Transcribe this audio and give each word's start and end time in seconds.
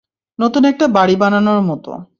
নতুন 0.39 0.63
একটা 0.65 0.85
বাড়ি 0.87 1.15
বানানোর 1.15 1.61
মতো! 1.61 1.91